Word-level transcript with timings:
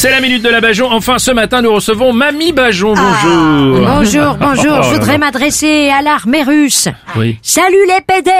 C'est 0.00 0.10
la 0.10 0.22
minute 0.22 0.42
de 0.42 0.48
la 0.48 0.62
Bajon. 0.62 0.90
Enfin, 0.90 1.18
ce 1.18 1.30
matin, 1.30 1.60
nous 1.60 1.74
recevons 1.74 2.14
Mamie 2.14 2.52
Bajon. 2.52 2.94
Ah. 2.96 3.18
Bonjour. 3.22 3.86
Bonjour, 3.86 4.34
bonjour, 4.40 4.78
Oh 4.80 4.82
je 4.82 4.94
voudrais 4.94 5.18
m'adresser 5.18 5.90
à 5.90 6.00
l'armée 6.00 6.42
russe. 6.42 6.88
Oui. 7.16 7.36
Salut 7.42 7.86
les 7.86 8.00
PD 8.00 8.30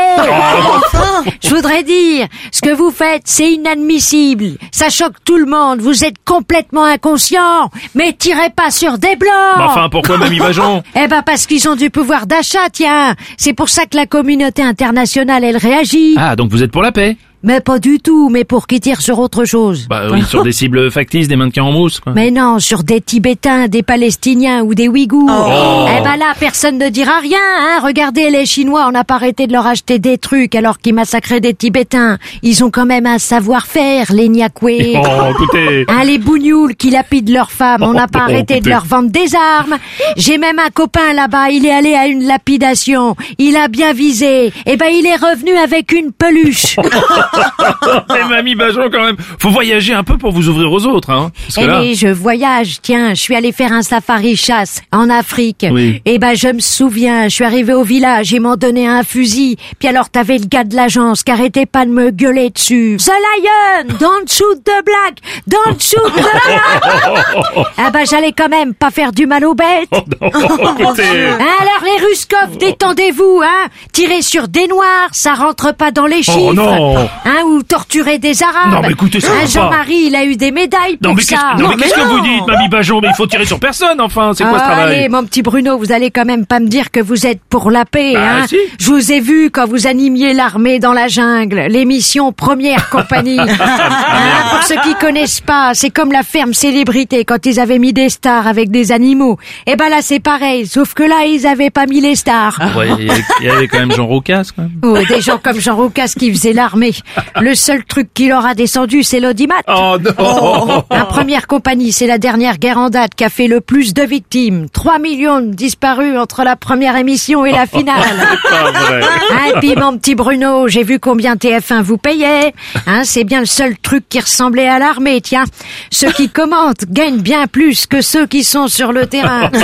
Je 1.42 1.54
voudrais 1.54 1.82
dire, 1.82 2.28
ce 2.50 2.62
que 2.62 2.74
vous 2.74 2.90
faites, 2.90 3.24
c'est 3.26 3.52
inadmissible. 3.52 4.56
Ça 4.72 4.88
choque 4.88 5.16
tout 5.22 5.36
le 5.36 5.44
monde, 5.44 5.80
vous 5.82 6.02
êtes 6.02 6.16
complètement 6.24 6.86
inconscient. 6.86 7.68
Mais 7.94 8.14
tirez 8.14 8.48
pas 8.56 8.70
sur 8.70 8.96
des 8.96 9.16
blancs 9.16 9.58
Mais 9.58 9.64
Enfin, 9.64 9.90
pourquoi 9.90 10.16
Mamie 10.16 10.38
Bajon 10.38 10.82
Eh 10.96 11.08
ben 11.08 11.20
parce 11.20 11.44
qu'ils 11.44 11.68
ont 11.68 11.76
du 11.76 11.90
pouvoir 11.90 12.26
d'achat, 12.26 12.70
tiens. 12.72 13.14
C'est 13.36 13.52
pour 13.52 13.68
ça 13.68 13.84
que 13.84 13.98
la 13.98 14.06
communauté 14.06 14.62
internationale, 14.62 15.44
elle 15.44 15.58
réagit. 15.58 16.14
Ah, 16.16 16.36
donc 16.36 16.50
vous 16.52 16.62
êtes 16.62 16.72
pour 16.72 16.80
la 16.80 16.90
paix 16.92 17.18
Mais 17.42 17.60
pas 17.60 17.78
du 17.78 18.00
tout, 18.00 18.28
mais 18.28 18.44
pour 18.44 18.66
qu'ils 18.66 18.80
tirent 18.80 19.00
sur 19.00 19.18
autre 19.18 19.44
chose. 19.46 19.86
Bah 19.88 20.02
oui, 20.10 20.22
sur 20.24 20.42
des 20.42 20.52
cibles 20.52 20.90
factices, 20.90 21.26
des 21.26 21.36
mannequins 21.36 21.62
en 21.62 21.72
mousse, 21.72 21.98
quoi. 21.98 22.12
Mais 22.14 22.30
non, 22.30 22.58
sur 22.58 22.82
des 22.84 23.00
Tibétains, 23.00 23.66
des 23.68 23.82
Palestiniens 23.82 24.62
ou 24.62 24.74
des 24.74 24.88
Ouïghours. 24.88 25.30
Eh 25.30 26.02
ben 26.04 26.16
là, 26.16 26.34
personne 26.38 26.76
ne 26.76 26.88
dira 26.90 27.18
rien, 27.20 27.38
hein. 27.38 27.78
Regardez, 27.82 28.28
les 28.30 28.44
Chinois, 28.44 28.84
on 28.88 28.92
n'a 28.92 29.04
pas 29.04 29.14
arrêté 29.14 29.46
de 29.46 29.52
leur 29.52 29.66
acheter 29.66 29.98
des 29.98 30.18
trucs 30.18 30.54
alors 30.54 30.78
qu'ils 30.78 30.94
massacraient 30.94 31.40
des 31.40 31.54
Tibétains. 31.54 32.18
Ils 32.42 32.62
ont 32.62 32.70
quand 32.70 32.84
même 32.86 33.06
un 33.06 33.18
savoir-faire, 33.18 34.12
les 34.12 34.28
Niakwe. 34.28 34.96
Oh, 34.96 35.30
écoutez. 35.30 35.86
Hein, 35.88 36.04
les 36.04 36.18
bougnoules 36.18 36.76
qui 36.76 36.90
lapident 36.90 37.32
leurs 37.32 37.50
femmes, 37.50 37.82
on 37.82 37.92
n'a 37.94 38.06
pas 38.06 38.20
Oh, 38.20 38.30
arrêté 38.30 38.60
de 38.60 38.68
leur 38.68 38.84
vendre 38.84 39.10
des 39.10 39.34
armes. 39.34 39.76
J'ai 40.16 40.36
même 40.38 40.58
un 40.58 40.68
copain 40.70 41.12
là-bas, 41.14 41.50
il 41.50 41.64
est 41.64 41.72
allé 41.72 41.94
à 41.94 42.06
une 42.06 42.24
lapidation. 42.24 43.16
Il 43.38 43.56
a 43.56 43.68
bien 43.68 43.92
visé. 43.94 44.52
Eh 44.66 44.76
ben, 44.76 44.88
il 44.92 45.06
est 45.06 45.16
revenu 45.16 45.52
avec 45.56 45.92
une 45.92 46.12
peluche. 46.12 46.76
Eh, 48.10 48.28
Mamie 48.28 48.54
Bajon, 48.54 48.88
quand 48.92 49.04
même. 49.04 49.16
Faut 49.38 49.50
voyager 49.50 49.94
un 49.94 50.02
peu 50.04 50.16
pour 50.18 50.32
vous 50.32 50.48
ouvrir 50.48 50.70
aux 50.72 50.84
autres, 50.86 51.10
hein. 51.10 51.30
Parce 51.46 51.56
que 51.56 51.60
Eh 51.62 51.66
là... 51.66 51.80
mais 51.80 51.94
je 51.94 52.08
voyage, 52.08 52.78
tiens, 52.82 53.10
je 53.10 53.20
suis 53.20 53.34
allée 53.34 53.52
faire 53.52 53.72
un 53.72 53.82
safari 53.82 54.36
chasse 54.36 54.82
en 54.92 55.08
Afrique. 55.10 55.66
Oui. 55.70 56.02
Eh 56.04 56.18
ben 56.18 56.34
je 56.34 56.48
me 56.48 56.60
souviens, 56.60 57.24
je 57.24 57.34
suis 57.34 57.44
arrivée 57.44 57.72
au 57.72 57.82
village, 57.82 58.32
ils 58.32 58.40
m'ont 58.40 58.56
donné 58.56 58.86
un 58.88 59.02
fusil. 59.02 59.56
Puis 59.78 59.88
alors 59.88 60.10
t'avais 60.10 60.38
le 60.38 60.46
gars 60.46 60.64
de 60.64 60.74
l'agence 60.76 61.22
qui 61.22 61.30
arrêtait 61.32 61.66
pas 61.66 61.84
de 61.84 61.90
me 61.90 62.10
gueuler 62.10 62.50
dessus. 62.50 62.96
The 62.98 63.08
Lion, 63.08 63.96
don't 63.98 64.28
shoot 64.28 64.62
the 64.64 64.84
black, 64.84 65.18
don't 65.46 65.80
shoot 65.80 66.12
the 66.14 66.20
lion. 66.20 67.64
ah 67.78 67.90
ben 67.90 68.04
j'allais 68.08 68.32
quand 68.32 68.48
même 68.48 68.74
pas 68.74 68.90
faire 68.90 69.12
du 69.12 69.26
mal 69.26 69.44
aux 69.44 69.54
bêtes. 69.54 69.88
Oh, 70.22 70.34
non. 70.78 70.90
Hein, 70.90 71.38
alors 71.60 71.82
les 71.84 72.04
Ruskov, 72.06 72.56
détendez-vous, 72.58 73.40
hein. 73.42 73.68
Tirer 73.92 74.22
sur 74.22 74.48
des 74.48 74.66
noirs, 74.68 75.08
ça 75.12 75.34
rentre 75.34 75.74
pas 75.74 75.90
dans 75.90 76.06
les 76.06 76.22
chiffres. 76.22 76.38
Oh, 76.50 76.54
non. 76.54 77.08
Hein, 77.24 77.42
ou 77.46 77.62
torturer 77.62 78.18
des 78.18 78.42
Arabes. 78.42 78.72
Non, 78.72 78.80
mais 78.82 78.92
écoutez, 78.92 79.20
ça 79.20 79.28
Hein. 79.32 79.46
Jean-Marie, 79.46 80.04
il 80.06 80.16
a 80.16 80.24
eu 80.24 80.36
des 80.36 80.50
médailles 80.52 80.96
pour 80.96 81.10
Non, 81.10 81.14
mais 81.16 81.22
ça. 81.22 81.36
qu'est-ce 81.54 81.62
non, 81.62 81.70
mais 81.76 81.82
qu'est-ce 81.84 81.94
que 81.94 82.00
vous 82.00 82.20
dites, 82.20 82.46
Mamie 82.46 82.68
Bajon 82.68 83.00
Mais 83.02 83.08
il 83.08 83.14
faut 83.14 83.26
tirer 83.26 83.44
sur 83.44 83.60
personne, 83.60 84.00
enfin. 84.00 84.32
C'est 84.34 84.44
quoi 84.44 84.58
ce 84.58 84.64
Ah, 84.64 84.66
travail 84.68 84.96
Allez, 84.96 85.08
mon 85.08 85.24
petit 85.24 85.42
Bruno, 85.42 85.76
vous 85.78 85.92
allez 85.92 86.10
quand 86.10 86.24
même 86.24 86.46
pas 86.46 86.60
me 86.60 86.66
dire 86.66 86.90
que 86.90 87.00
vous 87.00 87.26
êtes 87.26 87.40
pour 87.48 87.70
la 87.70 87.84
paix, 87.84 88.14
Bah, 88.14 88.20
hein 88.42 88.46
si. 88.46 88.56
Je 88.78 88.86
vous 88.86 89.12
ai 89.12 89.20
vu 89.20 89.50
quand 89.50 89.66
vous 89.66 89.86
animiez 89.86 90.32
l'armée 90.32 90.78
dans 90.78 90.92
la 90.94 91.08
jungle, 91.08 91.66
l'émission 91.68 92.32
Première 92.32 92.88
Compagnie. 92.90 93.38
Hein, 93.50 94.50
pour 94.50 94.62
ceux 94.62 94.76
qui 94.82 94.94
connaissent 94.94 95.40
pas, 95.40 95.72
c'est 95.74 95.90
comme 95.90 96.12
la 96.12 96.22
ferme 96.22 96.52
célébrité 96.54 97.24
quand 97.24 97.44
ils 97.46 97.58
avaient 97.60 97.78
mis 97.78 97.92
des 97.92 98.08
stars 98.08 98.46
avec 98.46 98.70
des 98.70 98.92
animaux. 98.92 99.38
Eh 99.66 99.76
ben 99.76 99.88
là, 99.88 99.98
c'est 100.02 100.20
pareil, 100.20 100.66
sauf 100.66 100.94
que 100.94 101.02
là, 101.02 101.24
ils 101.26 101.46
avaient 101.46 101.70
pas 101.70 101.86
mis 101.86 102.00
les 102.00 102.14
stars. 102.16 102.58
Ouais, 102.76 102.88
il 102.98 103.06
y 103.06 103.10
avait- 103.10 103.22
il 103.40 103.46
y 103.46 103.50
avait 103.50 103.68
quand 103.68 103.78
même 103.78 103.92
Jean 103.92 104.06
Roucas, 104.06 104.44
quand 104.54 104.62
même. 104.62 104.72
Oh, 104.82 104.98
des 105.08 105.20
gens 105.20 105.38
comme 105.42 105.58
Jean 105.60 105.76
Roucas 105.76 106.12
qui 106.18 106.30
faisaient 106.32 106.52
l'armée. 106.52 106.92
Le 107.40 107.54
seul 107.54 107.84
truc 107.84 108.08
qui 108.14 108.28
leur 108.28 108.44
a 108.44 108.54
descendu, 108.54 109.02
c'est 109.02 109.20
l'audimat. 109.20 109.54
Oh 109.68 109.96
non 109.98 110.84
La 110.90 111.04
première 111.04 111.46
compagnie, 111.46 111.92
c'est 111.92 112.06
la 112.06 112.18
dernière 112.18 112.58
guerre 112.58 112.78
en 112.78 112.90
date 112.90 113.14
qui 113.14 113.24
a 113.24 113.30
fait 113.30 113.46
le 113.46 113.60
plus 113.60 113.94
de 113.94 114.02
victimes. 114.02 114.68
3 114.70 114.98
millions 114.98 115.40
de 115.40 115.54
disparus 115.54 116.16
entre 116.18 116.42
la 116.44 116.56
première 116.56 116.96
émission 116.96 117.44
et 117.44 117.52
la 117.52 117.66
finale. 117.66 118.02
Pas 118.50 118.70
vrai. 118.72 119.00
Hein, 119.32 119.52
et 119.54 119.58
puis 119.58 119.74
mon 119.76 119.96
petit 119.96 120.14
Bruno, 120.14 120.68
j'ai 120.68 120.82
vu 120.82 120.98
combien 120.98 121.34
TF1 121.36 121.82
vous 121.82 121.98
payait. 121.98 122.54
Hein, 122.86 123.02
c'est 123.04 123.24
bien 123.24 123.40
le 123.40 123.46
seul 123.46 123.78
truc 123.78 124.08
qui 124.08 124.20
ressemblait 124.20 124.68
à 124.68 124.78
l'armée, 124.78 125.20
tiens. 125.20 125.44
Ceux 125.90 126.12
qui 126.12 126.28
commentent 126.28 126.84
gagnent 126.90 127.20
bien 127.20 127.46
plus 127.46 127.86
que 127.86 128.00
ceux 128.02 128.26
qui 128.26 128.44
sont 128.44 128.68
sur 128.68 128.92
le 128.92 129.06
terrain. 129.06 129.50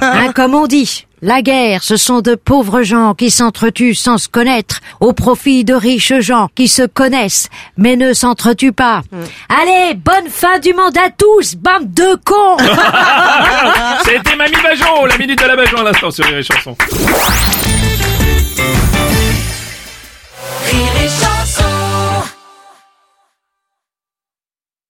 Hein, 0.00 0.32
comme 0.34 0.54
on 0.54 0.66
dit. 0.66 1.06
La 1.20 1.42
guerre, 1.42 1.82
ce 1.82 1.96
sont 1.96 2.20
de 2.20 2.36
pauvres 2.36 2.82
gens 2.82 3.14
qui 3.14 3.30
s'entretuent 3.30 3.94
sans 3.94 4.18
se 4.18 4.28
connaître, 4.28 4.80
au 5.00 5.12
profit 5.12 5.64
de 5.64 5.74
riches 5.74 6.20
gens 6.20 6.48
qui 6.54 6.68
se 6.68 6.82
connaissent, 6.82 7.48
mais 7.76 7.96
ne 7.96 8.12
s'entretuent 8.12 8.72
pas. 8.72 9.02
Allez, 9.48 9.94
bonne 9.94 10.28
fin 10.28 10.60
du 10.60 10.72
monde 10.72 10.96
à 10.96 11.10
tous, 11.10 11.56
bande 11.56 11.92
de 11.92 12.16
cons 12.24 12.56
C'était 14.04 14.36
Mamie 14.36 14.62
Bajon, 14.62 15.06
la 15.06 15.18
minute 15.18 15.42
de 15.42 15.46
la 15.46 15.56
Bajon 15.56 15.78
à 15.78 15.84
l'instant 15.84 16.10
sur 16.10 16.30
les 16.30 16.42
chansons. 16.42 16.76